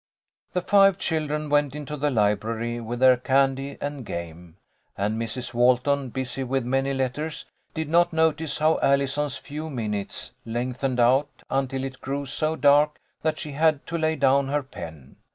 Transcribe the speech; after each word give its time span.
The 0.53 0.63
five 0.63 0.97
children 0.97 1.47
went 1.47 1.75
into 1.75 1.95
the 1.95 2.09
library 2.09 2.79
with 2.81 3.01
their 3.01 3.17
candy 3.17 3.77
and 3.79 4.03
game, 4.03 4.57
and 4.97 5.21
Mrs. 5.21 5.53
Walton, 5.53 6.09
busy 6.09 6.43
with 6.43 6.65
many 6.65 6.91
letters, 6.91 7.45
did 7.75 7.87
not 7.87 8.11
notice 8.11 8.57
how 8.57 8.79
Allison's 8.81 9.37
few 9.37 9.69
minutes 9.69 10.31
lengthened 10.43 10.99
out, 10.99 11.43
until 11.51 11.83
it 11.83 12.01
grew 12.01 12.25
so 12.25 12.55
dark 12.55 12.99
that 13.21 13.37
she 13.37 13.51
had 13.51 13.85
to 13.85 13.97
lay 13.99 14.15
down 14.15 14.47
her 14.47 14.63
pen. 14.63 15.17